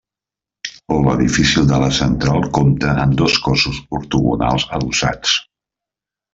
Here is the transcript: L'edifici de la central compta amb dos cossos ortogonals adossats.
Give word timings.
L'edifici 1.07 1.63
de 1.73 1.79
la 1.83 1.89
central 1.97 2.41
compta 2.59 2.97
amb 3.05 3.19
dos 3.21 3.37
cossos 3.49 3.85
ortogonals 4.01 4.69
adossats. 4.81 5.39